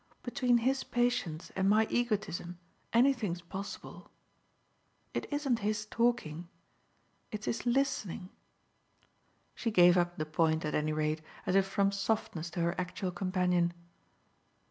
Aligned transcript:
"Between 0.23 0.57
his 0.57 0.83
patience 0.83 1.51
and 1.55 1.69
my 1.69 1.85
egotism 1.91 2.57
anything's 2.91 3.43
possible. 3.43 4.09
It 5.13 5.31
isn't 5.31 5.59
his 5.59 5.85
talking 5.85 6.47
it's 7.31 7.45
his 7.45 7.67
listening." 7.67 8.29
She 9.53 9.69
gave 9.69 9.97
up 9.99 10.17
the 10.17 10.25
point, 10.25 10.65
at 10.65 10.73
any 10.73 10.91
rate, 10.91 11.21
as 11.45 11.53
if 11.53 11.67
from 11.67 11.91
softness 11.91 12.49
to 12.49 12.61
her 12.61 12.73
actual 12.81 13.11
companion. 13.11 13.73